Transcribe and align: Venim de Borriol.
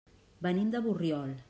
Venim 0.47 0.73
de 0.77 0.83
Borriol. 0.87 1.39